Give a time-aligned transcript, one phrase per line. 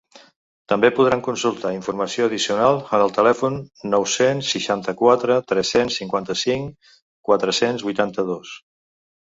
[0.71, 3.59] També podran consultar informació addicional en el telèfon
[3.93, 6.93] nou-cents seixanta-quatre tres-cents cinquanta-cinc
[7.31, 8.61] quatre-cents vuitanta-dos.